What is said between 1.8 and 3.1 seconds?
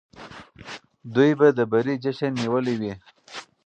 جشن نیولی وي.